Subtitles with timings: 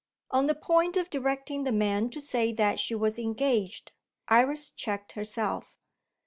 [0.31, 3.93] On the point of directing the man to say that she was engaged,
[4.29, 5.75] Iris checked herself.